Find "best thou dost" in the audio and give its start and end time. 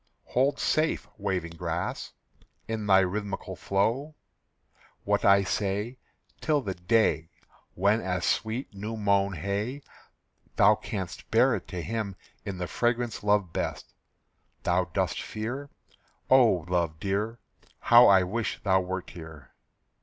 13.53-15.21